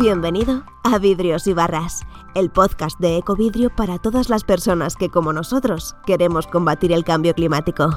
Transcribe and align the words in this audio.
Bienvenido 0.00 0.62
a 0.84 0.98
Vidrios 0.98 1.48
y 1.48 1.54
Barras, 1.54 2.02
el 2.36 2.50
podcast 2.50 3.00
de 3.00 3.16
Ecovidrio 3.16 3.74
para 3.74 3.98
todas 3.98 4.28
las 4.28 4.44
personas 4.44 4.94
que, 4.94 5.08
como 5.08 5.32
nosotros, 5.32 5.96
queremos 6.06 6.46
combatir 6.46 6.92
el 6.92 7.02
cambio 7.02 7.34
climático. 7.34 7.90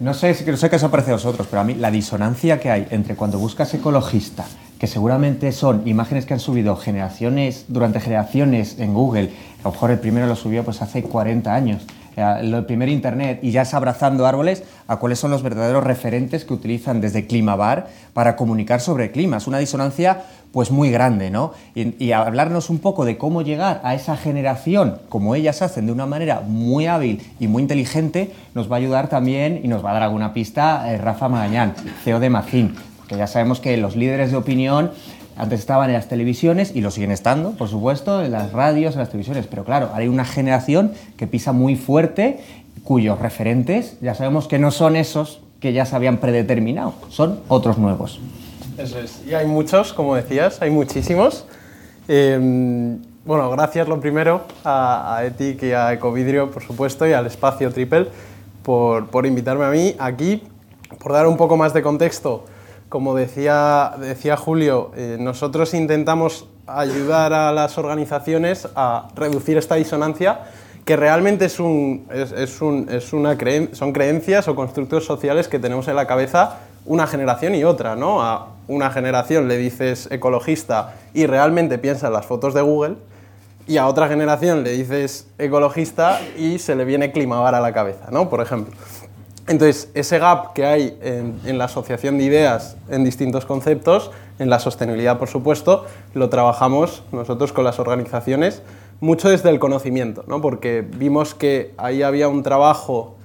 No 0.00 0.14
sé, 0.14 0.30
no 0.46 0.56
sé 0.56 0.70
qué 0.70 0.76
os 0.76 0.84
parece 0.84 1.10
a 1.10 1.14
vosotros, 1.14 1.46
pero 1.50 1.60
a 1.60 1.64
mí 1.64 1.74
la 1.74 1.90
disonancia 1.90 2.58
que 2.58 2.70
hay 2.70 2.86
entre 2.90 3.16
cuando 3.16 3.38
buscas 3.38 3.74
ecologista, 3.74 4.46
que 4.78 4.86
seguramente 4.86 5.52
son 5.52 5.86
imágenes 5.86 6.24
que 6.24 6.32
han 6.32 6.40
subido 6.40 6.74
generaciones, 6.74 7.66
durante 7.68 8.00
generaciones 8.00 8.78
en 8.78 8.94
Google, 8.94 9.30
a 9.62 9.64
lo 9.64 9.72
mejor 9.72 9.90
el 9.90 9.98
primero 9.98 10.26
lo 10.26 10.36
subió 10.36 10.64
pues 10.64 10.80
hace 10.80 11.02
40 11.02 11.54
años, 11.54 11.82
el 12.16 12.64
primer 12.66 12.88
internet 12.88 13.40
y 13.42 13.50
ya 13.50 13.62
es 13.62 13.74
abrazando 13.74 14.26
árboles 14.26 14.64
a 14.88 14.96
cuáles 14.96 15.18
son 15.18 15.30
los 15.30 15.42
verdaderos 15.42 15.84
referentes 15.84 16.44
que 16.44 16.54
utilizan 16.54 17.00
desde 17.00 17.26
Climabar 17.26 17.88
para 18.12 18.36
comunicar 18.36 18.80
sobre 18.80 19.10
clima. 19.10 19.36
Es 19.36 19.46
una 19.46 19.58
disonancia 19.58 20.22
pues 20.52 20.70
muy 20.70 20.90
grande, 20.90 21.30
¿no? 21.30 21.52
Y, 21.74 22.12
hablarnos 22.12 22.70
un 22.70 22.80
poco 22.80 23.04
de 23.04 23.16
cómo 23.16 23.42
llegar 23.42 23.80
a 23.84 23.94
esa 23.94 24.16
generación, 24.16 24.98
como 25.08 25.34
ellas 25.34 25.62
hacen 25.62 25.86
de 25.86 25.92
una 25.92 26.06
manera 26.06 26.40
muy 26.40 26.86
hábil 26.86 27.22
y 27.38 27.46
muy 27.46 27.62
inteligente, 27.62 28.32
nos 28.54 28.70
va 28.70 28.76
a 28.76 28.78
ayudar 28.78 29.08
también 29.08 29.60
y 29.62 29.68
nos 29.68 29.84
va 29.84 29.90
a 29.90 29.94
dar 29.94 30.02
alguna 30.02 30.34
pista 30.34 30.92
eh, 30.92 30.98
Rafa 30.98 31.28
Magañán, 31.28 31.74
CEO 32.02 32.18
de 32.18 32.30
Macin, 32.30 32.74
porque 32.98 33.16
ya 33.16 33.26
sabemos 33.26 33.60
que 33.60 33.76
los 33.76 33.94
líderes 33.94 34.32
de 34.32 34.36
opinión 34.36 34.90
antes 35.40 35.60
estaban 35.60 35.88
en 35.88 35.94
las 35.94 36.06
televisiones 36.06 36.72
y 36.74 36.82
lo 36.82 36.90
siguen 36.90 37.10
estando, 37.10 37.52
por 37.52 37.68
supuesto, 37.68 38.22
en 38.22 38.32
las 38.32 38.52
radios, 38.52 38.92
en 38.94 39.00
las 39.00 39.08
televisiones, 39.08 39.46
pero 39.46 39.64
claro, 39.64 39.90
hay 39.94 40.06
una 40.06 40.26
generación 40.26 40.92
que 41.16 41.26
pisa 41.26 41.52
muy 41.52 41.76
fuerte, 41.76 42.40
cuyos 42.84 43.18
referentes 43.18 43.96
ya 44.02 44.14
sabemos 44.14 44.48
que 44.48 44.58
no 44.58 44.70
son 44.70 44.96
esos 44.96 45.40
que 45.58 45.72
ya 45.72 45.86
se 45.86 45.96
habían 45.96 46.18
predeterminado, 46.18 46.92
son 47.08 47.40
otros 47.48 47.78
nuevos. 47.78 48.20
Eso 48.76 48.98
es, 48.98 49.22
y 49.26 49.32
hay 49.32 49.46
muchos, 49.46 49.94
como 49.94 50.14
decías, 50.14 50.60
hay 50.60 50.70
muchísimos. 50.70 51.46
Em, 52.06 52.98
bueno, 53.24 53.50
gracias 53.50 53.88
lo 53.88 53.98
primero 53.98 54.42
a, 54.62 55.16
a 55.16 55.24
Etic 55.24 55.62
y 55.62 55.72
a 55.72 55.92
Ecovidrio, 55.94 56.50
por 56.50 56.62
supuesto, 56.62 57.06
y 57.06 57.14
al 57.14 57.26
Espacio 57.26 57.72
Triple 57.72 58.08
por, 58.62 59.08
por 59.08 59.24
invitarme 59.24 59.64
a 59.64 59.70
mí 59.70 59.94
aquí, 59.98 60.42
por 61.02 61.12
dar 61.12 61.26
un 61.26 61.38
poco 61.38 61.56
más 61.56 61.72
de 61.72 61.80
contexto 61.80 62.44
como 62.90 63.14
decía, 63.14 63.92
decía 63.98 64.36
Julio, 64.36 64.90
eh, 64.96 65.16
nosotros 65.18 65.74
intentamos 65.74 66.48
ayudar 66.66 67.32
a 67.32 67.52
las 67.52 67.78
organizaciones 67.78 68.68
a 68.74 69.08
reducir 69.14 69.56
esta 69.56 69.76
disonancia 69.76 70.40
que 70.84 70.96
realmente 70.96 71.44
es 71.44 71.60
un, 71.60 72.08
es, 72.12 72.60
un, 72.60 72.88
es 72.90 73.12
una 73.12 73.38
son 73.72 73.92
creencias 73.92 74.48
o 74.48 74.56
constructos 74.56 75.04
sociales 75.04 75.46
que 75.46 75.60
tenemos 75.60 75.86
en 75.86 75.94
la 75.94 76.08
cabeza 76.08 76.58
una 76.84 77.06
generación 77.06 77.54
y 77.54 77.62
otra, 77.62 77.94
¿no? 77.94 78.22
A 78.22 78.48
una 78.66 78.90
generación 78.90 79.46
le 79.46 79.56
dices 79.56 80.08
ecologista 80.10 80.96
y 81.14 81.26
realmente 81.26 81.78
piensa 81.78 82.08
en 82.08 82.14
las 82.14 82.26
fotos 82.26 82.54
de 82.54 82.62
Google, 82.62 82.96
y 83.70 83.76
a 83.76 83.86
otra 83.86 84.08
generación 84.08 84.64
le 84.64 84.72
dices 84.72 85.28
ecologista 85.38 86.20
y 86.36 86.58
se 86.58 86.74
le 86.74 86.84
viene 86.84 87.12
Climabar 87.12 87.54
a 87.54 87.60
la 87.60 87.72
cabeza, 87.72 88.08
¿no? 88.10 88.28
Por 88.28 88.40
ejemplo. 88.40 88.74
Entonces, 89.46 89.90
ese 89.94 90.18
gap 90.18 90.52
que 90.52 90.64
hay 90.64 90.98
en, 91.02 91.58
la 91.58 91.64
asociación 91.64 92.18
de 92.18 92.24
ideas 92.24 92.76
en 92.88 93.04
distintos 93.04 93.46
conceptos, 93.46 94.10
en 94.38 94.48
la 94.48 94.58
sostenibilidad, 94.58 95.18
por 95.18 95.28
supuesto, 95.28 95.86
lo 96.14 96.28
trabajamos 96.28 97.02
nosotros 97.12 97.52
con 97.52 97.64
las 97.64 97.78
organizaciones 97.78 98.62
mucho 99.00 99.30
desde 99.30 99.48
el 99.50 99.58
conocimiento, 99.58 100.24
¿no? 100.26 100.40
porque 100.40 100.86
vimos 100.86 101.34
que 101.34 101.72
ahí 101.78 102.02
había 102.02 102.28
un 102.28 102.42
trabajo 102.42 103.16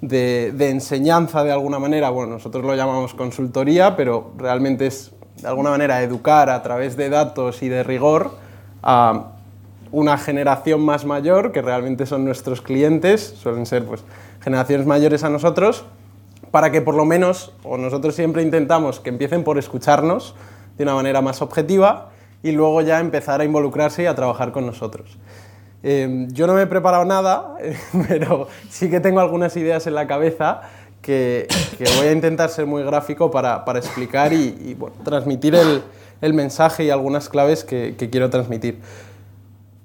de, 0.00 0.54
enseñanza 0.70 1.44
de 1.44 1.52
alguna 1.52 1.78
manera, 1.78 2.10
bueno, 2.10 2.34
nosotros 2.34 2.64
lo 2.64 2.74
llamamos 2.74 3.14
consultoría, 3.14 3.96
pero 3.96 4.30
realmente 4.36 4.86
es 4.86 5.12
de 5.42 5.48
alguna 5.48 5.70
manera 5.70 6.02
educar 6.02 6.50
a 6.50 6.62
través 6.62 6.96
de 6.96 7.10
datos 7.10 7.62
y 7.62 7.68
de 7.68 7.82
rigor 7.82 8.32
a 8.82 9.32
una 9.90 10.18
generación 10.18 10.84
más 10.84 11.04
mayor, 11.04 11.52
que 11.52 11.62
realmente 11.62 12.06
son 12.06 12.24
nuestros 12.24 12.60
clientes, 12.60 13.34
suelen 13.40 13.66
ser 13.66 13.84
pues 13.86 14.04
generaciones 14.40 14.86
mayores 14.86 15.24
a 15.24 15.30
nosotros, 15.30 15.84
para 16.50 16.70
que 16.70 16.80
por 16.80 16.94
lo 16.94 17.04
menos, 17.04 17.52
o 17.62 17.76
nosotros 17.76 18.14
siempre 18.14 18.42
intentamos 18.42 19.00
que 19.00 19.10
empiecen 19.10 19.44
por 19.44 19.58
escucharnos 19.58 20.34
de 20.76 20.84
una 20.84 20.94
manera 20.94 21.20
más 21.20 21.42
objetiva 21.42 22.10
y 22.42 22.52
luego 22.52 22.80
ya 22.82 23.00
empezar 23.00 23.40
a 23.40 23.44
involucrarse 23.44 24.04
y 24.04 24.06
a 24.06 24.14
trabajar 24.14 24.52
con 24.52 24.64
nosotros. 24.66 25.18
Em, 25.82 26.28
yo 26.28 26.46
no 26.46 26.54
me 26.54 26.62
he 26.62 26.66
preparado 26.66 27.04
nada, 27.04 27.56
pero 28.08 28.48
sí 28.70 28.90
que 28.90 29.00
tengo 29.00 29.20
algunas 29.20 29.56
ideas 29.56 29.86
en 29.86 29.94
la 29.94 30.06
cabeza 30.06 30.62
que, 31.02 31.46
voy 31.96 32.08
a 32.08 32.12
intentar 32.12 32.50
ser 32.50 32.66
muy 32.66 32.82
gráfico 32.82 33.30
para, 33.30 33.64
explicar 33.76 34.32
y, 34.32 34.76
transmitir 35.04 35.54
el, 35.54 36.34
mensaje 36.34 36.84
y 36.84 36.90
algunas 36.90 37.28
claves 37.28 37.64
que, 37.64 37.94
que 37.96 38.10
quiero 38.10 38.28
transmitir 38.30 38.78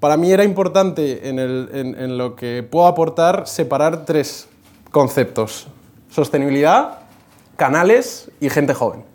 para 0.04 0.18
mí 0.18 0.34
era 0.34 0.44
importante 0.44 1.30
en, 1.30 2.18
lo 2.18 2.36
que 2.36 2.62
puedo 2.62 2.88
aportar 2.88 3.48
separar 3.48 4.04
tres 4.04 4.50
conceptos. 4.92 5.70
Sostenibilidad, 6.10 7.00
canales 7.56 8.30
y 8.42 8.50
gente 8.50 8.74
joven. 8.74 9.06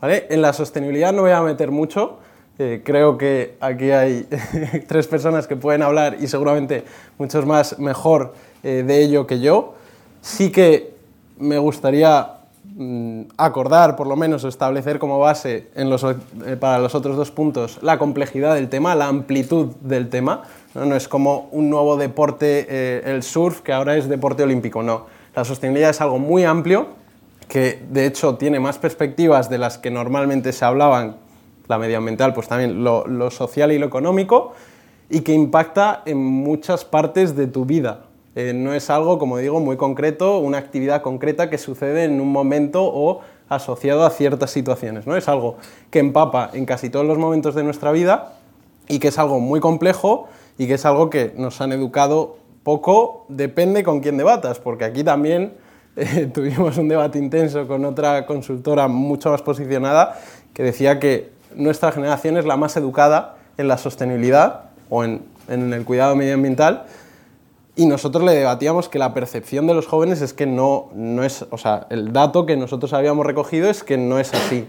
En 0.00 0.40
la 0.40 0.54
sostenibilidad 0.54 1.12
no 1.12 1.20
voy 1.20 1.32
a 1.32 1.42
meter 1.42 1.70
mucho. 1.70 2.20
Eh, 2.58 2.80
creo 2.82 3.18
que 3.18 3.58
aquí 3.60 3.90
hay 3.90 4.26
tres 4.88 5.06
personas 5.06 5.46
que 5.46 5.56
pueden 5.56 5.82
hablar 5.82 6.16
y 6.18 6.26
seguramente 6.26 6.84
muchos 7.18 7.44
más 7.44 7.78
mejor 7.78 8.32
eh, 8.62 8.82
de 8.86 9.02
ello 9.02 9.26
que 9.26 9.40
yo. 9.40 9.74
Sí 10.22 10.50
que 10.50 10.94
me 11.36 11.58
gustaría 11.58 12.39
acordar, 13.36 13.96
por 13.96 14.06
lo 14.06 14.16
menos, 14.16 14.44
establecer 14.44 14.98
como 14.98 15.18
base 15.18 15.68
eh, 15.74 16.56
para 16.58 16.78
los 16.78 16.94
otros 16.94 17.16
dos 17.16 17.30
puntos 17.30 17.78
la 17.82 17.98
complejidad 17.98 18.54
del 18.54 18.68
tema, 18.68 18.94
la 18.94 19.08
amplitud 19.08 19.74
del 19.80 20.08
tema. 20.08 20.42
No, 20.74 20.94
es 20.94 21.08
como 21.08 21.48
un 21.50 21.68
nuevo 21.68 21.96
deporte, 21.96 22.66
eh, 22.68 23.02
el 23.04 23.22
surf, 23.22 23.60
que 23.60 23.72
ahora 23.72 23.96
es 23.96 24.08
deporte 24.08 24.42
olímpico, 24.42 24.82
no. 24.82 25.06
La 25.34 25.44
sostenibilidad 25.44 25.90
es 25.90 26.00
algo 26.00 26.18
muy 26.18 26.44
amplio, 26.44 26.88
que 27.48 27.82
de 27.90 28.06
hecho 28.06 28.36
tiene 28.36 28.60
más 28.60 28.78
perspectivas 28.78 29.50
de 29.50 29.58
las 29.58 29.78
que 29.78 29.90
normalmente 29.90 30.52
se 30.52 30.64
hablaban, 30.64 31.16
la 31.66 31.78
medioambiental, 31.78 32.34
pues 32.34 32.48
también 32.48 32.84
lo 32.84 33.30
social 33.30 33.72
y 33.72 33.78
lo 33.78 33.86
económico, 33.86 34.54
y 35.08 35.20
que 35.20 35.32
impacta 35.32 36.02
en 36.06 36.18
muchas 36.18 36.84
partes 36.84 37.36
de 37.36 37.46
tu 37.46 37.64
vida. 37.64 38.04
Eh, 38.40 38.54
no 38.54 38.72
es 38.72 38.88
algo, 38.88 39.18
como 39.18 39.36
digo, 39.36 39.60
muy 39.60 39.76
concreto, 39.76 40.38
una 40.38 40.56
actividad 40.56 41.02
concreta 41.02 41.50
que 41.50 41.58
sucede 41.58 42.04
en 42.04 42.20
un 42.22 42.32
momento 42.32 42.84
o 42.84 43.20
asociado 43.50 44.06
a 44.06 44.10
ciertas 44.10 44.50
situaciones. 44.50 45.06
¿no? 45.06 45.14
Es 45.14 45.28
algo 45.28 45.56
que 45.90 45.98
empapa 45.98 46.50
en 46.54 46.64
casi 46.64 46.88
todos 46.88 47.04
los 47.04 47.18
momentos 47.18 47.54
de 47.54 47.64
nuestra 47.64 47.92
vida 47.92 48.32
y 48.88 48.98
que 48.98 49.08
es 49.08 49.18
algo 49.18 49.40
muy 49.40 49.60
complejo 49.60 50.28
y 50.56 50.66
que 50.66 50.74
es 50.74 50.86
algo 50.86 51.10
que 51.10 51.34
nos 51.36 51.60
han 51.60 51.72
educado 51.72 52.38
poco, 52.62 53.26
depende 53.28 53.82
con 53.82 54.00
quién 54.00 54.16
debatas, 54.16 54.58
porque 54.58 54.84
aquí 54.84 55.04
también 55.04 55.52
eh, 55.96 56.30
tuvimos 56.34 56.78
un 56.78 56.88
debate 56.88 57.18
intenso 57.18 57.66
con 57.66 57.84
otra 57.84 58.24
consultora 58.24 58.88
mucho 58.88 59.30
más 59.30 59.42
posicionada 59.42 60.18
que 60.54 60.62
decía 60.62 60.98
que 60.98 61.30
nuestra 61.54 61.92
generación 61.92 62.38
es 62.38 62.46
la 62.46 62.56
más 62.56 62.76
educada 62.78 63.36
en 63.58 63.68
la 63.68 63.76
sostenibilidad 63.76 64.70
o 64.88 65.04
en 65.04 65.22
el 65.48 65.84
cuidado 65.84 66.16
medioambiental 66.16 66.86
y 67.80 67.86
nosotros 67.86 68.22
le 68.24 68.34
debatíamos 68.34 68.90
que 68.90 68.98
la 68.98 69.14
percepción 69.14 69.66
de 69.66 69.72
los 69.72 69.86
jóvenes 69.86 70.20
es 70.20 70.34
que 70.34 70.44
no, 70.44 70.90
no 70.92 71.24
es, 71.24 71.46
o 71.48 71.56
sea, 71.56 71.86
el 71.88 72.12
dato 72.12 72.44
que 72.44 72.54
nosotros 72.54 72.92
habíamos 72.92 73.24
recogido 73.24 73.70
es 73.70 73.82
que 73.82 73.96
no 73.96 74.18
es 74.18 74.34
así. 74.34 74.66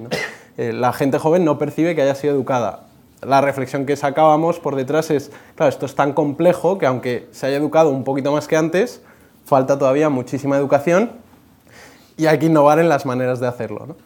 Eh, 0.57 0.71
la 0.71 0.93
gente 0.93 1.17
joven 1.17 1.43
no 1.43 1.57
percibe 1.57 1.93
que 1.93 2.01
haya 2.01 2.15
sido 2.15 2.33
educada. 2.33 2.83
La 3.21 3.41
reflexión 3.41 3.85
que 3.85 3.97
sacábamos 3.97 4.59
por 4.59 4.77
detrás 4.77 5.11
es, 5.11 5.29
claro, 5.55 5.69
esto 5.69 5.85
es 5.85 5.93
tan 5.93 6.13
complejo 6.13 6.77
que 6.77 6.85
aunque 6.85 7.27
se 7.31 7.47
haya 7.47 7.57
educado 7.57 7.89
un 7.89 8.05
poquito 8.05 8.31
más 8.31 8.47
que 8.47 8.55
antes, 8.55 9.01
falta 9.43 9.77
todavía 9.77 10.07
muchísima 10.07 10.55
educación 10.55 11.11
y 12.15 12.27
hay 12.27 12.39
que 12.39 12.45
innovar 12.45 12.79
en 12.79 12.87
las 12.87 13.05
maneras 13.05 13.41
de 13.41 13.47
hacerlo. 13.47 13.97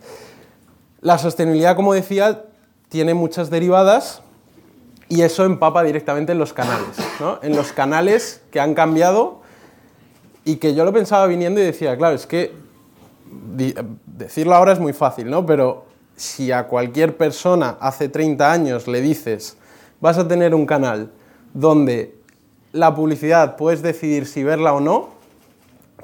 La 1.02 1.20
sostenibilidad, 1.20 1.76
como 1.76 1.94
decía, 1.94 2.42
tiene 2.90 3.14
muchas 3.14 3.52
derivadas 3.52 4.24
y 5.08 5.22
eso 5.22 5.46
empapa 5.46 5.84
directamente 5.84 6.32
en 6.32 6.40
los 6.40 6.54
canales, 6.54 6.98
¿no? 7.20 7.40
en 7.42 7.56
los 7.56 7.72
canales 7.72 8.42
que 8.52 8.60
han 8.60 8.74
cambiado 8.74 9.42
y 10.44 10.58
que 10.58 10.74
yo 10.74 10.84
lo 10.84 10.94
pensaba 10.94 11.28
viniendo 11.28 11.60
y 11.60 11.64
decía, 11.64 11.98
claro, 11.98 12.16
es 12.16 12.26
que 12.26 12.54
decirlo 14.06 14.56
ahora 14.56 14.74
es 14.74 14.80
muy 14.80 14.94
fácil, 14.94 15.30
¿no? 15.30 15.46
pero 15.46 15.86
si 16.16 16.52
a 16.52 16.68
cualquier 16.68 17.18
persona 17.18 17.78
hace 17.80 18.10
30 18.10 18.52
años 18.52 18.88
le 18.88 19.02
dices, 19.02 19.58
vas 20.00 20.18
a 20.18 20.28
tener 20.28 20.56
un 20.56 20.66
canal 20.66 21.12
donde 21.54 22.16
la 22.72 22.94
publicidad 22.94 23.56
puedes 23.56 23.82
decidir 23.82 24.26
si 24.26 24.44
verla 24.44 24.74
o 24.74 24.80
no, 24.80 25.10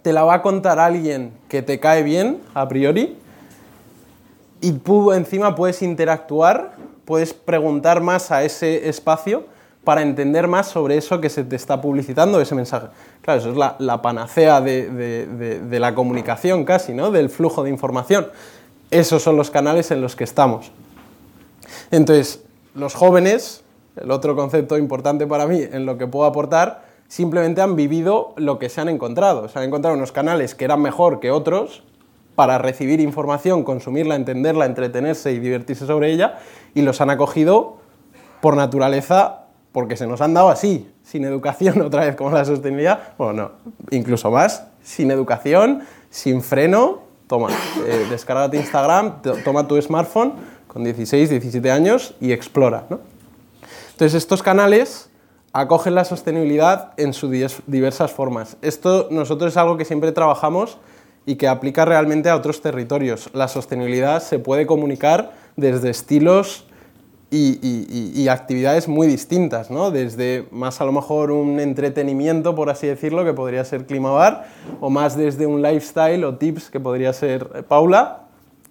te 0.01 0.13
la 0.13 0.23
va 0.23 0.35
a 0.35 0.41
contar 0.41 0.79
alguien 0.79 1.33
que 1.47 1.61
te 1.61 1.79
cae 1.79 2.03
bien 2.03 2.39
a 2.53 2.67
priori 2.67 3.17
y 4.61 4.79
encima 5.13 5.55
puedes 5.55 5.81
interactuar 5.81 6.75
puedes 7.05 7.33
preguntar 7.33 8.01
más 8.01 8.31
a 8.31 8.43
ese 8.43 8.89
espacio 8.89 9.45
para 9.83 10.01
entender 10.01 10.47
más 10.47 10.67
sobre 10.67 10.97
eso 10.97 11.19
que 11.21 11.29
se 11.29 11.43
te 11.43 11.55
está 11.55 11.81
publicitando, 11.81 12.39
ese 12.39 12.55
mensaje. 12.55 12.87
Claro, 13.21 13.39
eso 13.39 13.51
es 13.51 13.57
la, 13.79 14.01
panacea 14.01 14.61
de, 14.61 15.77
la 15.79 15.95
comunicación 15.95 16.65
casi, 16.65 16.93
¿no? 16.93 17.11
Del 17.11 17.29
flujo 17.29 17.63
de 17.63 17.69
información. 17.69 18.27
Esos 18.91 19.23
son 19.23 19.37
los 19.37 19.49
canales 19.49 19.89
en 19.91 20.01
los 20.01 20.15
que 20.15 20.23
estamos. 20.23 20.71
Entonces, 21.89 22.43
los 22.75 22.93
jóvenes, 22.93 23.63
el 23.95 24.11
otro 24.11 24.35
concepto 24.35 24.77
importante 24.77 25.25
para 25.25 25.47
mí 25.47 25.61
en 25.61 25.85
lo 25.85 25.97
que 25.97 26.07
puedo 26.07 26.25
aportar, 26.25 26.85
simplemente 27.07 27.61
han 27.61 27.75
vivido 27.75 28.33
lo 28.37 28.59
que 28.59 28.69
se 28.69 28.81
han 28.81 28.89
encontrado. 28.89 29.49
Se 29.49 29.57
han 29.57 29.65
encontrado 29.65 29.95
unos 29.95 30.11
canales 30.11 30.53
que 30.53 30.65
eran 30.65 30.81
mejor 30.81 31.19
que 31.19 31.31
otros 31.31 31.83
para 32.41 32.57
recibir 32.57 32.99
información, 33.01 33.63
consumirla, 33.63 34.15
entenderla, 34.15 34.65
entretenerse 34.65 35.31
y 35.31 35.37
divertirse 35.37 35.85
sobre 35.85 36.11
ella, 36.11 36.39
y 36.73 36.81
los 36.81 36.99
han 36.99 37.11
acogido 37.11 37.77
por 38.41 38.57
naturaleza 38.57 39.43
porque 39.71 39.95
se 39.95 40.07
nos 40.07 40.21
han 40.21 40.33
dado 40.33 40.49
así, 40.49 40.91
sin 41.03 41.23
educación, 41.23 41.79
otra 41.85 42.03
vez 42.03 42.15
como 42.15 42.31
la 42.31 42.43
sostenibilidad, 42.43 43.13
bueno, 43.19 43.33
no, 43.43 43.71
incluso 43.91 44.31
más, 44.31 44.63
sin 44.81 45.11
educación, 45.11 45.83
sin 46.09 46.41
freno, 46.41 47.01
toma, 47.27 47.49
eh, 47.85 48.07
descárgate 48.09 48.57
Instagram, 48.57 49.21
toma 49.45 49.67
tu 49.67 49.79
smartphone 49.79 50.33
con 50.65 50.83
16, 50.83 51.29
17 51.29 51.69
años 51.69 52.15
y 52.19 52.31
explora. 52.31 52.85
¿no? 52.89 53.01
Entonces 53.91 54.15
estos 54.15 54.41
canales 54.41 55.11
acogen 55.53 55.93
la 55.93 56.05
sostenibilidad 56.05 56.93
en 56.97 57.13
sus 57.13 57.29
diversas 57.67 58.11
formas. 58.11 58.57
Esto 58.63 59.09
nosotros 59.11 59.53
es 59.53 59.57
algo 59.57 59.77
que 59.77 59.85
siempre 59.85 60.11
trabajamos 60.11 60.79
y 61.31 61.37
que 61.37 61.47
aplica 61.47 61.85
realmente 61.85 62.29
a 62.29 62.35
otros 62.35 62.61
territorios. 62.61 63.29
La 63.31 63.47
sostenibilidad 63.47 64.21
se 64.21 64.37
puede 64.37 64.67
comunicar 64.67 65.31
desde 65.55 65.89
estilos 65.89 66.65
y, 67.29 68.27
actividades 68.27 68.89
muy 68.89 69.07
distintas, 69.07 69.71
¿no? 69.71 69.91
desde 69.91 70.45
más 70.51 70.81
a 70.81 70.85
lo 70.85 70.91
mejor 70.91 71.31
un 71.31 71.61
entretenimiento, 71.61 72.53
por 72.53 72.69
así 72.69 72.87
decirlo, 72.87 73.23
que 73.23 73.31
podría 73.31 73.63
ser 73.63 73.85
Climabar, 73.85 74.47
o 74.81 74.89
más 74.89 75.15
desde 75.15 75.45
un 75.45 75.61
lifestyle 75.61 76.25
o 76.25 76.35
tips, 76.35 76.69
que 76.69 76.81
podría 76.81 77.13
ser 77.13 77.49
eh, 77.55 77.63
Paula, 77.63 78.23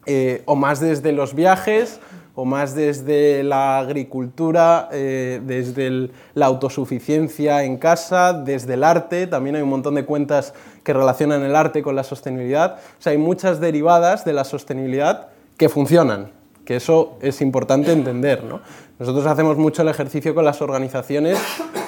eh, 0.04 0.42
o 0.44 0.54
más 0.54 0.80
desde 0.80 1.12
los 1.12 1.34
viajes, 1.34 1.98
o 2.40 2.46
más 2.46 2.74
desde 2.74 3.42
la 3.42 3.78
agricultura, 3.78 4.88
eh, 4.92 5.42
desde 5.44 6.08
la 6.32 6.46
autosuficiencia 6.46 7.64
en 7.64 7.76
casa, 7.76 8.32
desde 8.32 8.72
el 8.74 8.82
arte, 8.82 9.26
también 9.26 9.56
hay 9.56 9.62
un 9.62 9.68
montón 9.68 9.94
de 9.94 10.06
cuentas 10.06 10.54
que 10.82 10.94
relacionan 10.94 11.42
el 11.42 11.54
arte 11.54 11.82
con 11.82 11.96
la 11.96 12.02
sostenibilidad, 12.02 12.78
o 12.98 13.02
sea, 13.02 13.12
hay 13.12 13.18
muchas 13.18 13.60
derivadas 13.60 14.24
de 14.24 14.32
la 14.32 14.44
sostenibilidad 14.44 15.28
que 15.58 15.68
funcionan, 15.68 16.30
que 16.64 16.76
eso 16.76 17.18
es 17.20 17.42
importante 17.42 17.92
entender. 17.92 18.42
¿no? 18.42 18.62
Nosotros 18.98 19.26
hacemos 19.26 19.58
mucho 19.58 19.82
el 19.82 19.88
ejercicio 19.88 20.34
con 20.34 20.46
las 20.46 20.62
organizaciones 20.62 21.38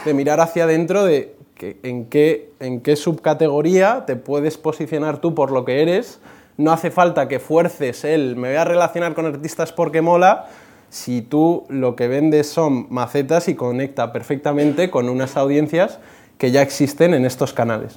de 0.05 0.13
mirar 0.13 0.39
hacia 0.41 0.65
adentro 0.65 1.03
de 1.03 1.35
en, 1.83 2.11
qué, 2.11 2.53
en 2.61 2.83
qué 2.83 2.97
subcategoría 2.97 4.05
te 4.07 4.17
puedes 4.17 4.59
posicionar 4.59 5.19
tú 5.19 5.35
por 5.35 5.51
lo 5.51 5.65
que 5.65 5.81
eres. 5.81 6.21
No 6.57 6.73
hace 6.73 6.91
falta 6.91 7.29
que 7.29 7.39
fuerces 7.39 8.05
el 8.05 8.37
me 8.37 8.49
voy 8.49 8.57
a 8.57 8.65
relacionar 8.65 9.15
con 9.15 9.27
artistas 9.27 9.73
porque 9.73 10.03
mola, 10.03 10.47
si 10.91 11.23
tú 11.23 11.65
lo 11.69 11.97
que 11.97 12.07
vendes 12.07 12.49
son 12.49 12.87
macetas 12.91 13.49
y 13.49 13.55
conecta 13.55 14.13
perfectamente 14.13 14.91
con 14.91 15.09
unas 15.09 15.37
audiencias 15.39 15.99
que 16.37 16.51
ya 16.51 16.61
existen 16.61 17.15
en 17.15 17.25
estos 17.25 17.53
canales. 17.53 17.97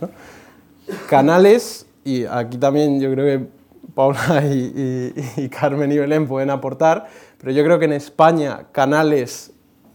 Canales, 1.10 1.88
y 2.06 2.26
aquí 2.26 2.58
también 2.58 3.02
yo 3.02 3.12
creo 3.12 3.26
que 3.26 3.48
Paula 3.94 4.44
y, 4.50 5.50
Carmen 5.50 5.92
y 5.92 5.98
Belén 5.98 6.28
pueden 6.28 6.50
aportar, 6.50 7.08
pero 7.38 7.52
yo 7.52 7.64
creo 7.64 7.80
que 7.80 7.86
en 7.86 7.94
España 7.94 8.68
canales 8.72 9.52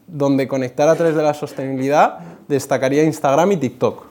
donde 0.07 0.49
conectar 0.49 0.89
a 0.89 0.97
través 0.97 1.15
de 1.15 1.23
la 1.23 1.33
sostenibilidad 1.33 2.19
destacaría 2.49 3.05
Instagram 3.05 3.53
y 3.53 3.57
TikTok. 3.57 4.10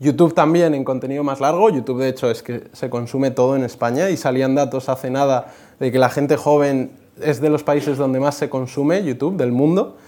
YouTube 0.00 0.32
también 0.34 0.74
en 0.74 0.82
contenido 0.82 1.22
más 1.22 1.40
largo, 1.40 1.68
YouTube 1.68 2.00
de 2.00 2.08
hecho 2.08 2.30
es 2.30 2.42
que 2.42 2.64
se 2.72 2.88
consume 2.88 3.30
todo 3.30 3.54
en 3.54 3.64
España 3.64 4.08
y 4.08 4.16
salían 4.16 4.54
datos 4.54 4.88
hace 4.88 5.10
nada 5.10 5.52
de 5.78 5.92
que 5.92 5.98
la 5.98 6.08
gente 6.08 6.36
joven 6.36 6.92
es 7.22 7.42
de 7.42 7.50
los 7.50 7.62
países 7.62 7.98
donde 7.98 8.18
más 8.18 8.34
se 8.34 8.48
consume 8.48 9.04
YouTube 9.04 9.36
del 9.36 9.52
mundo, 9.52 9.98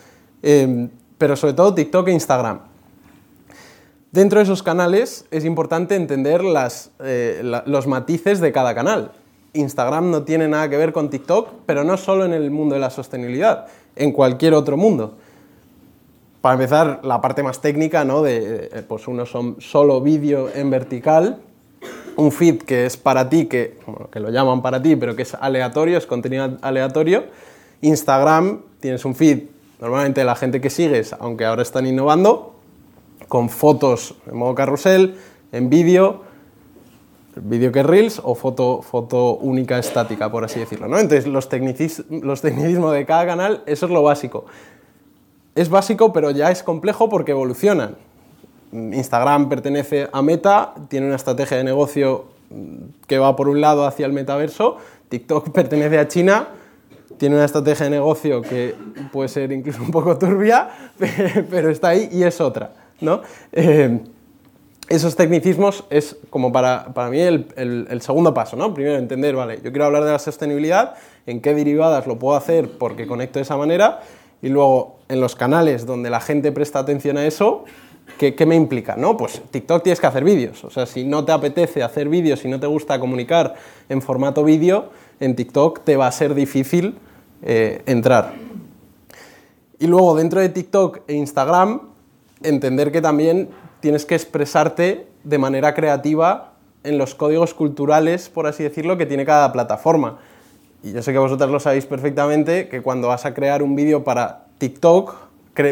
eh, 0.43 0.89
pero 1.19 1.37
sobre 1.37 1.53
todo 1.53 1.75
TikTok 1.75 2.09
e 2.09 2.13
Instagram. 2.13 2.61
Dentro 4.13 4.39
de 4.39 4.45
esos 4.45 4.63
canales 4.63 5.27
es 5.31 5.45
importante 5.45 5.95
entender 5.95 6.43
eh, 7.01 7.63
los 7.67 7.87
matices 7.87 8.41
de 8.41 8.51
cada 8.51 8.75
canal. 8.75 9.13
Instagram 9.53 10.11
no 10.11 10.23
tiene 10.23 10.49
nada 10.49 10.71
que 10.71 10.79
ver 10.79 10.93
con 10.93 11.11
TikTok, 11.11 11.51
pero 11.67 11.85
no 11.85 11.99
solo 11.99 12.25
en 12.25 12.33
el 12.33 12.51
mundo 12.51 12.75
de 12.75 12.81
la 12.81 12.91
sostenibilidad, 12.91 13.67
en 13.97 14.13
cualquier 14.13 14.55
otro 14.55 14.79
mundo. 14.79 15.19
Para 16.43 16.55
empezar, 16.55 17.01
la 17.05 17.21
parte 17.21 17.45
más 17.45 17.61
técnica, 17.61 18.05
¿no? 18.05 18.21
De, 18.21 18.69
eh, 18.73 18.83
pues 18.87 19.07
uno 19.07 19.25
son 19.27 19.61
solo 19.61 20.01
vídeo 20.01 20.51
en 20.53 20.71
vertical, 20.71 21.39
un 22.17 22.33
feed 22.33 22.63
que 22.63 22.85
es 22.85 22.97
para 22.97 23.29
ti, 23.29 23.47
que, 23.47 23.79
que 24.11 24.19
lo 24.19 24.29
llaman 24.29 24.61
para 24.61 24.83
ti, 24.83 24.97
pero 24.97 25.15
que 25.15 25.23
es 25.23 25.35
aleatorio, 25.35 25.97
es 25.97 26.05
contenido 26.05 26.59
aleatorio. 26.61 27.27
Instagram, 27.81 28.63
tienes 28.81 29.05
un 29.05 29.15
feed, 29.15 29.45
normalmente 29.81 30.25
la 30.25 30.35
gente 30.35 30.61
que 30.61 30.69
sigues, 30.69 31.13
aunque 31.13 31.45
ahora 31.45 31.63
están 31.63 31.87
innovando, 31.87 32.57
con 33.29 33.49
fotos 33.49 34.17
en 34.27 34.37
modo 34.37 34.57
carrusel, 34.57 35.15
en 35.53 35.71
vídeo, 35.71 36.23
vídeo 37.37 37.71
que 37.71 37.85
Reels 37.85 38.21
o 38.23 38.35
foto, 38.35 38.83
foto 38.83 39.37
única 39.37 39.79
estática, 39.79 40.29
por 40.29 40.45
así 40.45 40.59
decirlo. 40.59 40.89
¿no? 40.89 40.99
Entonces, 40.99 41.29
los, 41.29 41.49
los 42.11 42.43
tecnicismos 42.43 42.93
de 42.95 43.07
cada 43.07 43.27
canal, 43.27 43.63
eso 43.67 43.87
es 43.87 43.93
lo 43.93 44.03
básico. 44.03 44.47
Es 45.55 45.69
básico, 45.69 46.13
pero 46.13 46.31
ya 46.31 46.51
es 46.51 46.63
complejo 46.63 47.09
porque 47.09 47.33
evolucionan. 47.33 47.97
Instagram 48.73 49.49
pertenece 49.49 50.09
a 50.13 50.23
Meta, 50.23 50.75
tiene 50.89 51.07
una 51.07 51.17
estrategia 51.17 51.59
de 51.59 51.65
negocio 51.65 52.25
que 53.07 53.19
va 53.19 53.37
por 53.37 53.49
un 53.49 53.61
lado 53.61 53.87
hacia 53.87 54.07
el 54.07 54.13
metaverso, 54.13 54.79
TikTok 55.09 55.51
pertenece 55.53 55.99
a 55.99 56.09
China, 56.09 56.49
tiene 57.19 57.37
una 57.37 57.45
estrategia 57.45 57.85
de 57.85 57.91
negocio 57.91 58.43
que 58.43 58.75
puede 59.13 59.29
ser 59.29 59.53
incluso 59.53 59.83
un 59.83 59.91
poco 59.91 60.17
turbia, 60.19 60.71
pero 61.51 61.71
está 61.71 61.89
ahí 61.89 62.09
y 62.11 62.23
es 62.23 62.41
otra. 62.41 62.73
Eh, 63.53 64.01
esos 64.89 65.17
tecnicismos 65.17 65.85
es 65.91 66.17
como 66.31 66.53
para, 66.53 66.93
mí 67.11 67.19
el, 67.21 68.01
segundo 68.01 68.35
paso, 68.35 68.57
¿no? 68.57 68.75
Primero 68.75 68.97
entender, 68.97 69.35
vale, 69.35 69.57
yo 69.63 69.71
quiero 69.71 69.87
hablar 69.87 70.05
de 70.05 70.13
la 70.13 70.19
sostenibilidad, 70.19 70.95
en 71.27 71.41
qué 71.41 71.55
derivadas 71.55 72.07
lo 72.07 72.19
puedo 72.19 72.37
hacer 72.37 72.69
porque 72.79 73.07
conecto 73.07 73.39
de 73.39 73.45
esa 73.45 73.57
manera, 73.57 74.01
y 74.43 74.49
luego 74.49 74.99
en 75.09 75.21
los 75.21 75.37
canales 75.37 75.87
donde 75.87 76.11
la 76.11 76.21
gente 76.21 76.53
presta 76.53 76.81
atención 76.81 77.17
a 77.17 77.25
eso, 77.25 77.65
¿qué, 78.19 78.47
me 78.47 78.57
implica? 78.57 78.97
¿no? 78.97 79.17
Pues 79.17 79.41
TikTok 79.51 79.83
tienes 79.83 80.01
que 80.01 80.07
hacer 80.07 80.25
vídeos, 80.25 80.65
o 80.65 80.71
sea, 80.71 80.85
si 80.85 81.05
no 81.05 81.25
te 81.25 81.33
apetece 81.33 81.83
hacer 81.83 82.09
vídeos, 82.09 82.41
si 82.41 82.49
no 82.49 82.61
te 82.61 82.67
gusta 82.67 82.99
comunicar 82.99 83.55
en 83.89 84.03
formato 84.03 84.45
vídeo, 84.45 84.91
en 85.21 85.37
TikTok 85.37 85.85
te 85.85 85.97
va 85.97 86.09
a 86.09 86.13
ser 86.13 86.35
difícil 86.35 86.99
eh, 87.43 87.83
entrar. 87.87 88.35
Y 89.79 89.87
luego 89.87 90.15
dentro 90.15 90.41
de 90.41 90.49
TikTok 90.49 91.01
e 91.09 91.15
Instagram 91.15 91.81
entender 92.43 92.93
que 92.93 93.01
también 93.01 93.49
tienes 93.81 94.05
que 94.05 94.15
expresarte 94.15 95.07
de 95.25 95.39
manera 95.39 95.75
creativa 95.75 96.53
en 96.85 96.99
los 96.99 97.15
códigos 97.15 97.55
culturales, 97.55 98.29
por 98.29 98.47
así 98.47 98.63
decirlo, 98.63 98.97
que 98.97 99.07
tiene 99.07 99.25
cada 99.25 99.53
plataforma. 99.53 100.19
Y 100.83 100.93
yo 100.93 101.03
sé 101.03 101.13
que 101.13 101.19
vosotras 101.19 101.49
lo 101.49 101.61
sabéis 101.61 101.87
perfectamente, 101.87 102.69
que 102.69 102.83
cuando 102.83 103.09
vas 103.09 103.25
a 103.25 103.35
crear 103.35 103.63
un 103.63 103.77
vídeo 103.77 104.03
para 104.03 104.47
TikTok, 104.59 105.15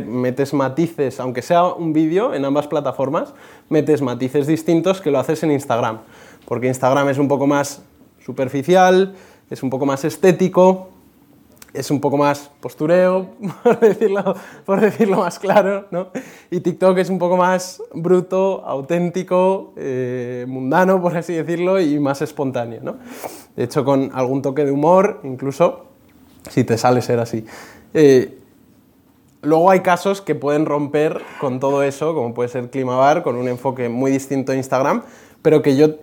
metes 0.07 0.55
matices, 0.55 1.19
aunque 1.21 1.43
sea 1.43 1.64
un 1.64 1.93
vídeo 1.93 2.35
en 2.35 2.45
ambas 2.45 2.69
plataformas, 2.69 3.33
metes 3.69 4.02
matices 4.02 4.47
distintos 4.47 5.00
que 5.00 5.11
lo 5.11 5.19
haces 5.19 5.43
en 5.43 5.50
Instagram. 5.50 5.99
Porque 6.47 6.69
Instagram 6.69 7.09
es 7.09 7.19
un 7.19 7.29
poco 7.29 7.47
más 7.47 7.83
superficial, 8.25 9.14
es 9.50 9.62
un 9.62 9.71
poco 9.71 9.87
más 9.87 10.05
estético, 10.05 10.89
es 11.73 11.91
un 11.91 12.00
poco 12.00 12.17
más 12.17 12.50
postureo, 12.61 13.29
por 13.62 13.81
decirlo, 13.81 14.35
por 14.65 14.81
decirlo 14.81 15.19
más 15.19 15.39
claro, 15.39 15.87
¿no? 15.91 16.09
Y 16.50 16.61
TikTok 16.61 16.99
es 16.99 17.11
un 17.11 17.19
poco 17.19 17.37
más 17.37 17.83
bruto, 17.95 18.65
auténtico, 18.67 19.73
eh, 19.77 20.45
mundano, 20.49 21.00
por 21.00 21.17
así 21.17 21.35
decirlo, 21.35 21.81
y 21.81 21.99
más 21.99 22.23
espontáneo, 22.23 22.81
¿no? 22.83 22.97
De 23.57 23.65
hecho, 23.65 23.85
con 23.85 24.11
algún 24.15 24.43
toque 24.43 24.65
de 24.65 24.73
humor, 24.73 25.21
incluso, 25.25 25.87
si 26.49 26.65
te 26.65 26.79
sale 26.79 27.03
ser 27.03 27.21
así. 27.21 27.45
Eh, 27.95 28.39
luego 29.43 29.71
hay 29.71 29.81
casos 29.81 30.21
que 30.21 30.35
pueden 30.35 30.67
romper 30.67 31.21
con 31.41 31.61
todo 31.61 31.83
eso, 31.83 32.15
como 32.15 32.35
puede 32.35 32.49
ser 32.49 32.71
Climabar, 32.71 33.23
con 33.23 33.37
un 33.37 33.49
enfoque 33.49 33.89
muy 33.89 34.11
distinto 34.11 34.53
a 34.53 34.57
Instagram, 34.57 35.03
pero 35.43 35.62
que 35.62 35.77
yo, 35.77 35.97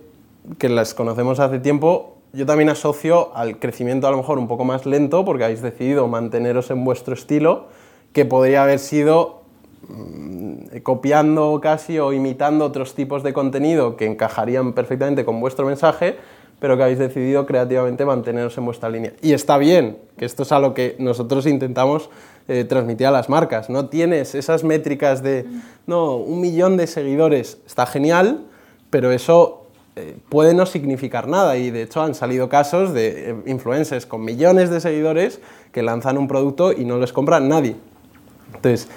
que 0.58 0.68
las 0.68 0.94
conocemos 0.94 1.40
hace 1.40 1.58
tiempo, 1.58 2.17
yo 2.32 2.46
también 2.46 2.68
asocio 2.68 3.34
al 3.34 3.58
crecimiento 3.58 4.06
a 4.06 4.10
lo 4.10 4.18
mejor 4.18 4.38
un 4.38 4.48
poco 4.48 4.64
más 4.64 4.86
lento, 4.86 5.24
porque 5.24 5.44
habéis 5.44 5.62
decidido 5.62 6.06
manteneros 6.08 6.70
en 6.70 6.84
vuestro 6.84 7.14
estilo, 7.14 7.66
que 8.12 8.24
podría 8.24 8.62
haber 8.62 8.78
sido 8.78 9.42
mm, 9.88 10.78
copiando 10.82 11.60
casi 11.62 11.98
o 11.98 12.12
imitando 12.12 12.64
otros 12.64 12.94
tipos 12.94 13.22
de 13.22 13.32
contenido 13.32 13.96
que 13.96 14.06
encajarían 14.06 14.72
perfectamente 14.72 15.24
con 15.24 15.40
vuestro 15.40 15.66
mensaje, 15.66 16.16
pero 16.60 16.76
que 16.76 16.82
habéis 16.82 16.98
decidido 16.98 17.46
creativamente 17.46 18.04
manteneros 18.04 18.58
en 18.58 18.64
vuestra 18.64 18.88
línea. 18.88 19.12
Y 19.22 19.32
está 19.32 19.58
bien, 19.58 19.98
que 20.16 20.24
esto 20.24 20.42
es 20.42 20.52
a 20.52 20.58
lo 20.58 20.74
que 20.74 20.96
nosotros 20.98 21.46
intentamos 21.46 22.10
eh, 22.48 22.64
transmitir 22.64 23.06
a 23.06 23.10
las 23.10 23.28
marcas. 23.28 23.70
No 23.70 23.88
tienes 23.88 24.34
esas 24.34 24.64
métricas 24.64 25.22
de, 25.22 25.46
no, 25.86 26.16
un 26.16 26.40
millón 26.40 26.76
de 26.76 26.86
seguidores, 26.86 27.58
está 27.66 27.86
genial, 27.86 28.44
pero 28.90 29.12
eso 29.12 29.67
puede 30.28 30.54
no 30.54 30.66
significar 30.66 31.28
nada 31.28 31.56
y 31.56 31.70
de 31.70 31.82
hecho 31.82 32.02
han 32.02 32.14
salido 32.14 32.48
casos 32.48 32.92
de 32.92 33.30
eh, 33.30 33.36
influencers 33.46 34.06
con 34.06 34.24
millones 34.24 34.70
de 34.70 34.80
seguidores 34.80 35.40
que 35.72 35.82
lanzan 35.82 36.18
un 36.18 36.28
producto 36.28 36.72
y 36.72 36.84
no 36.84 36.98
les 36.98 37.12
compra 37.12 37.40
nadie. 37.40 37.76
Entonces, 38.54 38.88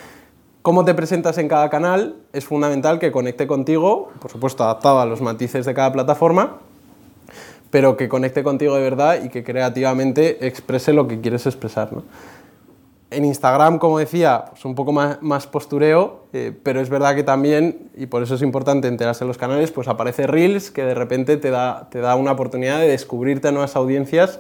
cómo 0.62 0.86
te 0.86 0.94
presentas 0.94 1.38
en 1.38 1.48
cada 1.48 1.70
canal 1.70 2.16
es 2.34 2.46
fundamental 2.46 3.00
que 3.00 3.12
conecte 3.12 3.48
contigo, 3.48 4.12
por 4.20 4.32
supuesto 4.32 4.64
adaptado 4.64 5.00
a 5.00 5.06
los 5.06 5.22
matices 5.22 5.66
de 5.66 5.74
cada 5.74 5.92
plataforma, 5.92 6.58
pero 7.70 7.98
que 7.98 8.10
conecte 8.10 8.44
contigo 8.44 8.76
de 8.76 8.82
verdad 8.82 9.24
y 9.24 9.30
que 9.30 9.44
creativamente 9.44 10.46
exprese 10.46 10.94
lo 10.94 11.08
que 11.08 11.22
quieres 11.22 11.46
expresar. 11.46 11.90
En 13.12 13.26
Instagram, 13.26 13.78
como 13.78 14.00
decía, 14.00 14.46
pues 14.50 14.66
un 14.66 14.74
poco 14.74 14.92
más, 14.94 15.48
postureo, 15.48 16.26
eh, 16.34 16.54
pero 16.64 16.80
es 16.80 16.90
verdad 16.90 17.14
que 17.14 17.24
también, 17.24 17.90
y 17.96 18.06
por 18.06 18.24
eso 18.24 18.36
es 18.36 18.42
importante 18.42 18.88
enterarse 18.88 19.26
en 19.26 19.28
los 19.28 19.38
canales, 19.38 19.72
pues 19.72 19.88
aparece 19.88 20.28
Reels, 20.28 20.72
que 20.72 20.84
de 20.84 20.96
repente 20.96 21.38
te 21.38 21.52
da, 21.52 21.90
te 21.90 22.00
da 22.00 22.16
una 22.16 22.32
oportunidad 22.32 22.80
de 22.80 22.88
descubrirte 22.88 23.50
a 23.50 23.52
nuevas 23.52 23.76
audiencias 23.76 24.40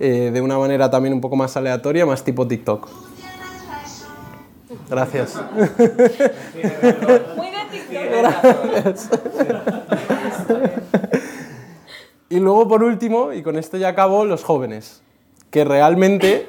eh, 0.00 0.30
de 0.32 0.40
una 0.40 0.58
manera 0.58 0.90
también 0.90 1.14
un 1.14 1.20
poco 1.20 1.36
más 1.36 1.56
aleatoria, 1.56 2.04
más 2.04 2.24
tipo 2.24 2.46
TikTok. 2.46 2.88
Gracias. 4.90 5.40
Muy 7.36 7.48
Gracias. 8.10 9.08
Y 12.32 12.40
luego, 12.40 12.66
por 12.66 12.82
último, 12.82 13.34
y 13.34 13.42
con 13.42 13.58
esto 13.58 13.76
ya 13.76 13.88
acabo, 13.88 14.24
los 14.24 14.42
jóvenes, 14.42 15.02
que 15.50 15.66
realmente 15.66 16.48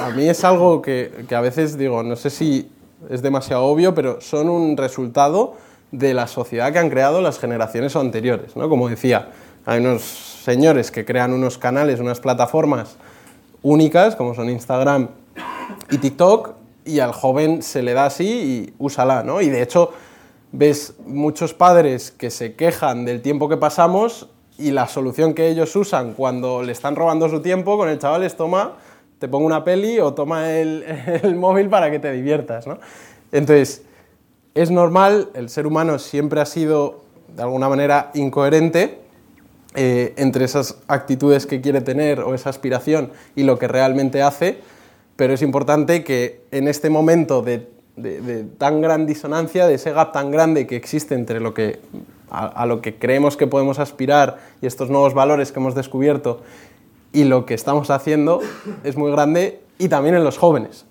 a, 0.00 0.10
mí 0.10 0.28
es 0.28 0.44
algo 0.44 0.82
que, 0.82 1.24
que, 1.28 1.34
a 1.34 1.40
veces 1.40 1.76
digo, 1.76 2.02
no 2.02 2.16
sé 2.16 2.30
si 2.30 2.70
es 3.10 3.22
demasiado 3.22 3.64
obvio, 3.64 3.94
pero 3.94 4.20
son 4.20 4.48
un 4.48 4.76
resultado 4.76 5.54
de 5.92 6.14
la 6.14 6.26
sociedad 6.26 6.72
que 6.72 6.78
han 6.78 6.90
creado 6.90 7.20
las 7.20 7.38
generaciones 7.38 7.96
anteriores. 7.96 8.56
¿no? 8.56 8.68
Como 8.68 8.88
decía, 8.88 9.30
hay 9.64 9.80
unos 9.80 10.02
señores 10.02 10.90
que 10.90 11.04
crean 11.04 11.32
unos 11.32 11.58
canales, 11.58 12.00
unas 12.00 12.20
plataformas 12.20 12.96
únicas, 13.62 14.16
como 14.16 14.34
son 14.34 14.50
Instagram 14.50 15.08
y 15.90 15.98
TikTok, 15.98 16.54
y 16.84 17.00
al 17.00 17.12
joven 17.12 17.62
se 17.62 17.82
le 17.82 17.92
da 17.92 18.06
así 18.06 18.24
y 18.26 18.74
úsala, 18.78 19.22
¿no? 19.22 19.42
Y 19.42 19.50
de 19.50 19.60
hecho, 19.60 19.92
ves 20.52 20.94
muchos 21.04 21.52
padres 21.52 22.10
que 22.10 22.30
se 22.30 22.54
quejan 22.54 23.04
del 23.04 23.20
tiempo 23.20 23.48
que 23.48 23.58
pasamos 23.58 24.28
y 24.56 24.70
la 24.70 24.88
solución 24.88 25.34
que 25.34 25.48
ellos 25.48 25.76
usan 25.76 26.14
cuando 26.14 26.62
le 26.62 26.72
están 26.72 26.96
robando 26.96 27.28
su 27.28 27.42
tiempo 27.42 27.76
con 27.76 27.88
el 27.90 27.98
chaval 27.98 28.22
es 28.22 28.36
toma, 28.36 28.76
te 29.18 29.28
pongo 29.28 29.46
una 29.46 29.64
peli 29.64 29.98
o 30.00 30.14
toma 30.14 30.50
el, 30.58 31.34
móvil 31.36 31.68
para 31.68 31.90
que 31.90 31.98
te 31.98 32.12
diviertas. 32.12 32.66
¿no? 32.66 32.78
Entonces, 33.32 33.82
es 34.54 34.70
normal, 34.70 35.30
el 35.34 35.48
ser 35.48 35.66
humano 35.66 35.98
siempre 35.98 36.40
ha 36.40 36.46
sido 36.46 37.04
de 37.36 37.42
alguna 37.42 37.68
manera 37.68 38.10
incoherente 38.14 38.98
eh, 39.74 40.14
entre 40.16 40.44
esas 40.44 40.78
actitudes 40.88 41.46
que 41.46 41.60
quiere 41.60 41.80
tener 41.80 42.20
o 42.20 42.34
esa 42.34 42.50
aspiración 42.50 43.12
y 43.36 43.42
lo 43.42 43.58
que 43.58 43.68
realmente 43.68 44.22
hace, 44.22 44.58
pero 45.16 45.34
es 45.34 45.42
importante 45.42 46.04
que 46.04 46.40
en 46.50 46.68
este 46.68 46.90
momento 46.90 47.42
de 47.42 47.68
tan 48.58 48.80
gran 48.80 49.06
disonancia, 49.06 49.66
de 49.66 49.74
ese 49.74 49.92
gap 49.92 50.12
tan 50.12 50.30
grande 50.30 50.66
que 50.66 50.76
existe 50.76 51.14
entre 51.14 51.40
lo 51.40 51.54
que, 51.54 51.80
a, 52.30 52.66
lo 52.66 52.80
que 52.80 52.96
creemos 52.96 53.36
que 53.36 53.46
podemos 53.46 53.78
aspirar 53.78 54.38
y 54.60 54.66
estos 54.66 54.90
nuevos 54.90 55.14
valores 55.14 55.52
que 55.52 55.60
hemos 55.60 55.74
descubierto 55.74 56.42
y 57.12 57.24
lo 57.24 57.46
que 57.46 57.54
estamos 57.54 57.90
haciendo 57.90 58.40
es 58.84 58.96
muy 58.96 59.10
grande 59.10 59.60
y 59.78 59.88
también 59.88 60.14
en 60.14 60.24
los 60.24 60.38
jóvenes. 60.38 60.86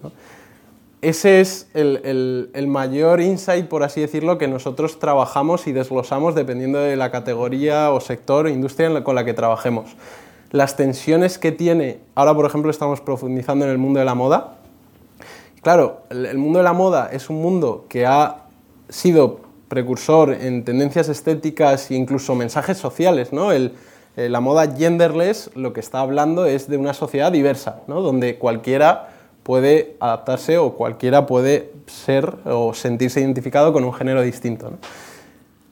Ese 1.01 1.41
es 1.41 1.69
el, 1.73 2.49
el, 2.53 2.67
mayor 2.67 3.21
insight, 3.21 3.67
por 3.67 3.83
así 3.83 4.01
decirlo, 4.01 4.37
que 4.37 4.47
nosotros 4.47 4.99
trabajamos 4.99 5.67
y 5.67 5.71
desglosamos 5.71 6.33
dependiendo 6.33 6.79
de 6.79 6.95
la 6.95 7.11
categoría 7.11 7.91
o 7.91 8.01
sector 8.01 8.47
o 8.47 8.49
industria 8.49 9.03
con 9.03 9.13
la 9.13 9.23
que 9.23 9.33
trabajemos. 9.33 9.95
Las 10.51 10.75
tensiones 10.75 11.37
que 11.37 11.51
tiene, 11.51 11.99
ahora 12.15 12.33
por 12.33 12.45
ejemplo 12.45 12.71
estamos 12.71 12.99
profundizando 13.01 13.65
en 13.65 13.71
el 13.71 13.77
mundo 13.77 13.99
de 13.99 14.05
la 14.05 14.15
moda, 14.15 14.57
Claro, 15.67 16.03
el 16.09 16.37
mundo 16.37 16.59
de 16.59 16.63
la 16.63 16.71
moda 16.71 17.09
es 17.11 17.29
un 17.29 17.41
mundo 17.41 17.87
que 17.89 18.05
ha 18.05 18.45
sido 18.87 19.41
precursor 19.67 20.31
en 20.31 20.63
tendencias 20.63 21.09
estéticas 21.09 21.91
e 21.91 21.95
incluso 21.95 22.35
mensajes 22.35 22.77
sociales, 22.77 23.33
¿no? 23.33 23.51
Eh, 24.17 24.27
la 24.27 24.41
moda 24.41 24.69
genderless 24.75 25.51
lo 25.55 25.71
que 25.71 25.79
está 25.79 26.01
hablando 26.01 26.45
es 26.45 26.67
de 26.67 26.75
una 26.75 26.93
sociedad 26.93 27.31
diversa, 27.31 27.81
¿no? 27.87 28.01
donde 28.01 28.37
cualquiera 28.37 29.09
puede 29.43 29.95
adaptarse 30.01 30.57
o 30.57 30.73
cualquiera 30.73 31.25
puede 31.25 31.71
ser 31.85 32.33
o 32.43 32.73
sentirse 32.73 33.21
identificado 33.21 33.71
con 33.71 33.85
un 33.85 33.93
género 33.93 34.21
distinto. 34.21 34.73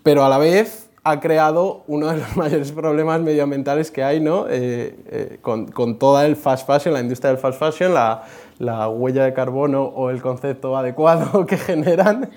Pero 0.01 0.23
a 0.23 0.29
la 0.29 0.37
vez 0.37 0.89
ha 1.03 1.19
creado 1.19 1.83
uno 1.87 2.07
de 2.07 2.17
los 2.17 2.37
mayores 2.37 2.71
problemas 2.71 3.21
medioambientales 3.21 3.91
que 3.91 4.03
hay 4.03 4.19
¿no? 4.19 4.47
Eh, 4.49 4.95
eh, 5.07 5.37
con, 5.41 5.67
con, 5.67 5.99
toda 5.99 6.25
el 6.25 6.35
fast 6.35 6.65
fashion, 6.65 6.93
la 6.93 7.01
industria 7.01 7.31
del 7.31 7.39
fast 7.39 7.59
fashion, 7.59 7.93
la, 7.93 8.23
la 8.59 8.89
huella 8.89 9.23
de 9.23 9.33
carbono 9.33 9.83
o 9.83 10.09
el 10.09 10.21
concepto 10.21 10.77
adecuado 10.77 11.45
que 11.47 11.57
generan. 11.57 12.29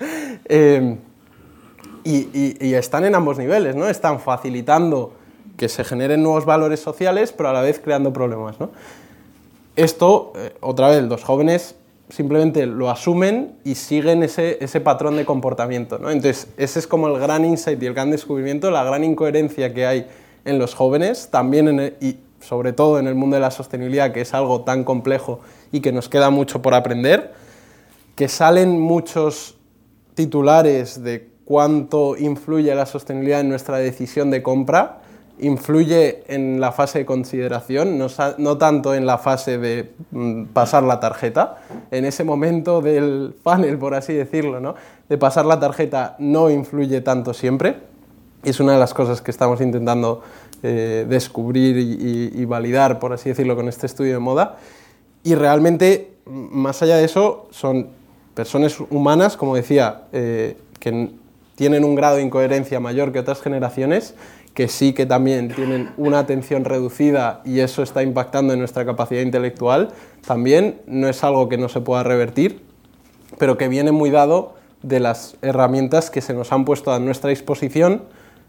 Eh, 0.45 0.97
y, 2.03 2.73
están 2.73 3.05
en 3.05 3.15
ambos 3.15 3.37
niveles, 3.37 3.75
¿no? 3.75 3.87
Están 3.87 4.19
facilitando 4.19 5.13
que 5.59 5.67
se 5.67 5.83
generen 5.83 6.23
nuevos 6.23 6.45
valores 6.45 6.79
sociales, 6.79 7.33
pero 7.35 7.49
a 7.49 7.53
la 7.53 7.61
vez 7.61 7.79
creando 7.83 8.13
problemas, 8.13 8.61
¿no? 8.61 8.71
Esto, 9.75 10.31
eh, 10.37 10.55
otra 10.61 10.87
vez, 10.87 11.03
los 11.03 11.21
jóvenes 11.25 11.75
simplemente 12.07 12.65
lo 12.65 12.89
asumen 12.89 13.57
y 13.65 13.75
siguen 13.75 14.23
ese, 14.23 14.57
ese 14.63 14.79
patrón 14.79 15.17
de 15.17 15.25
comportamiento, 15.25 15.99
¿no? 15.99 16.11
Entonces, 16.11 16.47
ese 16.55 16.79
es 16.79 16.87
como 16.87 17.09
el 17.09 17.19
gran 17.19 17.43
insight 17.43 17.83
y 17.83 17.87
el 17.87 17.93
gran 17.93 18.09
descubrimiento, 18.09 18.71
la 18.71 18.85
gran 18.85 19.03
incoherencia 19.03 19.73
que 19.73 19.85
hay 19.85 20.07
en 20.45 20.59
los 20.59 20.73
jóvenes, 20.75 21.27
también 21.29 21.67
en 21.67 21.93
y 21.99 22.19
sobre 22.39 22.71
todo 22.71 22.97
en 22.97 23.07
el 23.07 23.15
mundo 23.15 23.35
de 23.35 23.41
la 23.41 23.51
sostenibilidad, 23.51 24.13
que 24.13 24.21
es 24.21 24.33
algo 24.33 24.61
tan 24.61 24.85
complejo 24.85 25.41
y 25.73 25.81
que 25.81 25.91
nos 25.91 26.07
queda 26.07 26.29
mucho 26.29 26.61
por 26.61 26.73
aprender, 26.73 27.33
que 28.15 28.29
salen 28.29 28.79
muchos 28.79 29.57
titulares 30.15 31.03
de 31.03 31.27
cuánto 31.43 32.15
influye 32.15 32.73
la 32.73 32.85
sostenibilidad 32.85 33.41
en 33.41 33.49
nuestra 33.49 33.77
decisión 33.77 34.31
de 34.31 34.41
compra, 34.41 35.01
influye 35.39 36.23
en 36.27 36.59
la 36.59 36.71
fase 36.71 36.99
de 36.99 37.05
consideración, 37.05 37.97
no, 38.37 38.57
tanto 38.57 38.93
en 38.93 39.05
la 39.05 39.17
fase 39.17 39.57
de 39.57 39.91
mm, 40.11 40.45
pasar 40.45 40.83
la 40.83 40.99
tarjeta. 40.99 41.57
En 41.91 42.05
ese 42.05 42.23
momento 42.23 42.81
del 42.81 43.35
panel, 43.41 43.77
por 43.77 43.95
así 43.95 44.13
decirlo, 44.13 44.59
¿no? 44.59 44.75
de 45.07 45.17
pasar 45.17 45.45
la 45.45 45.59
tarjeta 45.59 46.15
no 46.19 46.49
influye 46.49 47.01
tanto 47.01 47.33
siempre. 47.33 47.77
Es 48.43 48.59
una 48.59 48.73
de 48.73 48.79
las 48.79 48.93
cosas 48.93 49.21
que 49.21 49.31
estamos 49.31 49.59
intentando 49.59 50.21
eh, 50.63 51.05
descubrir 51.09 51.77
y, 51.77 52.45
validar, 52.45 52.99
por 52.99 53.11
así 53.11 53.29
decirlo, 53.29 53.55
con 53.55 53.67
este 53.67 53.85
estudio 53.85 54.13
de 54.13 54.19
moda. 54.19 54.57
Y 55.23 55.35
realmente, 55.35 56.13
más 56.25 56.81
allá 56.81 56.97
de 56.97 57.05
eso, 57.05 57.47
son 57.51 57.87
personas 58.33 58.79
humanas, 58.89 59.35
como 59.35 59.55
decía, 59.55 60.03
eh, 60.13 60.57
que 60.79 61.09
tienen 61.55 61.83
un 61.83 61.95
grado 61.95 62.15
de 62.15 62.21
incoherencia 62.21 62.79
mayor 62.79 63.11
que 63.11 63.19
otras 63.19 63.41
generaciones, 63.41 64.15
que 64.53 64.67
sí 64.67 64.93
que 64.93 65.05
también 65.05 65.49
tienen 65.49 65.91
una 65.97 66.19
atención 66.19 66.65
reducida 66.65 67.41
y 67.45 67.59
eso 67.59 67.83
está 67.83 68.03
impactando 68.03 68.53
en 68.53 68.59
nuestra 68.59 68.85
capacidad 68.85 69.21
intelectual, 69.21 69.89
también 70.25 70.81
no 70.87 71.07
es 71.07 71.23
algo 71.23 71.49
que 71.49 71.57
no 71.57 71.69
se 71.69 71.81
pueda 71.81 72.03
revertir, 72.03 72.61
pero 73.37 73.57
que 73.57 73.67
viene 73.67 73.91
muy 73.91 74.09
dado 74.09 74.55
de 74.81 74.99
las 74.99 75.37
herramientas 75.41 76.09
que 76.09 76.21
se 76.21 76.33
nos 76.33 76.51
han 76.51 76.65
puesto 76.65 76.91
a 76.91 76.99
nuestra 76.99 77.29
disposición 77.29 78.03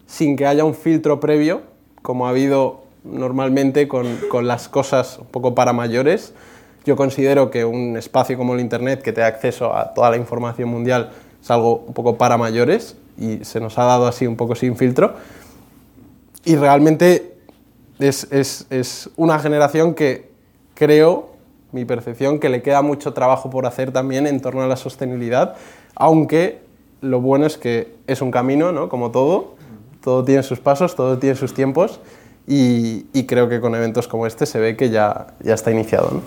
sin 0.06 0.36
que 0.36 0.46
haya 0.46 0.64
un 0.64 0.74
filtro 0.74 1.20
previo, 1.20 1.62
como 2.02 2.26
ha 2.26 2.30
habido 2.30 2.82
normalmente 3.04 3.88
con, 3.88 4.16
con 4.28 4.46
las 4.46 4.68
cosas 4.68 5.18
un 5.18 5.26
poco 5.26 5.54
para 5.54 5.72
mayores, 5.72 6.34
yo 6.84 6.96
considero 6.96 7.50
que 7.50 7.64
un 7.64 7.96
espacio 7.96 8.38
como 8.38 8.54
el 8.54 8.60
Internet, 8.60 9.02
que 9.02 9.12
te 9.12 9.20
da 9.20 9.26
acceso 9.26 9.74
a 9.74 9.92
toda 9.92 10.10
la 10.10 10.16
información 10.16 10.68
mundial, 10.68 11.10
es 11.42 11.50
algo 11.50 11.84
un 11.86 11.94
poco 11.94 12.16
para 12.16 12.38
mayores 12.38 12.96
y 13.18 13.44
se 13.44 13.60
nos 13.60 13.78
ha 13.78 13.84
dado 13.84 14.06
así 14.06 14.26
un 14.26 14.36
poco 14.36 14.54
sin 14.54 14.76
filtro. 14.76 15.14
Y 16.44 16.56
realmente 16.56 17.36
es, 17.98 18.26
es, 18.30 18.66
es 18.70 19.10
una 19.16 19.38
generación 19.38 19.94
que 19.94 20.30
creo, 20.74 21.30
mi 21.72 21.84
percepción, 21.84 22.38
que 22.38 22.48
le 22.48 22.62
queda 22.62 22.82
mucho 22.82 23.12
trabajo 23.12 23.50
por 23.50 23.66
hacer 23.66 23.92
también 23.92 24.26
en 24.26 24.40
torno 24.40 24.62
a 24.62 24.66
la 24.66 24.76
sostenibilidad, 24.76 25.56
aunque 25.94 26.60
lo 27.00 27.20
bueno 27.20 27.46
es 27.46 27.56
que 27.56 27.94
es 28.06 28.22
un 28.22 28.30
camino, 28.30 28.72
¿no? 28.72 28.88
como 28.88 29.10
todo, 29.10 29.54
todo 30.02 30.24
tiene 30.24 30.42
sus 30.42 30.58
pasos, 30.60 30.96
todo 30.96 31.18
tiene 31.18 31.36
sus 31.36 31.54
tiempos 31.54 32.00
y, 32.46 33.06
y 33.12 33.26
creo 33.26 33.48
que 33.48 33.60
con 33.60 33.74
eventos 33.74 34.08
como 34.08 34.26
este 34.26 34.46
se 34.46 34.58
ve 34.58 34.76
que 34.76 34.90
ya, 34.90 35.34
ya 35.40 35.54
está 35.54 35.70
iniciado. 35.70 36.10
¿no? 36.12 36.22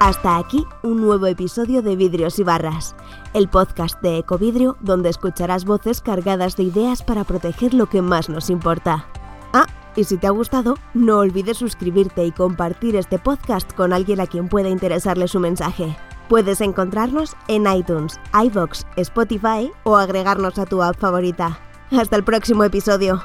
Hasta 0.00 0.36
aquí 0.36 0.64
un 0.82 1.00
nuevo 1.00 1.26
episodio 1.26 1.80
de 1.80 1.94
Vidrios 1.94 2.40
y 2.40 2.42
Barras. 2.42 2.96
El 3.34 3.48
podcast 3.48 4.00
de 4.02 4.18
Ecovidrio 4.18 4.76
donde 4.80 5.08
escucharás 5.08 5.64
voces 5.64 6.00
cargadas 6.00 6.56
de 6.56 6.64
ideas 6.64 7.02
para 7.02 7.24
proteger 7.24 7.74
lo 7.74 7.86
que 7.86 8.02
más 8.02 8.28
nos 8.28 8.50
importa. 8.50 9.06
Ah, 9.52 9.66
y 9.96 10.04
si 10.04 10.16
te 10.16 10.26
ha 10.26 10.30
gustado, 10.30 10.76
no 10.94 11.18
olvides 11.18 11.58
suscribirte 11.58 12.24
y 12.24 12.32
compartir 12.32 12.96
este 12.96 13.18
podcast 13.18 13.72
con 13.74 13.92
alguien 13.92 14.20
a 14.20 14.26
quien 14.26 14.48
pueda 14.48 14.68
interesarle 14.68 15.28
su 15.28 15.40
mensaje. 15.40 15.96
Puedes 16.28 16.60
encontrarnos 16.60 17.36
en 17.48 17.66
iTunes, 17.66 18.18
iVoox, 18.32 18.84
Spotify 18.96 19.70
o 19.84 19.96
agregarnos 19.96 20.58
a 20.58 20.66
tu 20.66 20.82
app 20.82 20.98
favorita. 20.98 21.58
Hasta 21.90 22.16
el 22.16 22.24
próximo 22.24 22.64
episodio. 22.64 23.22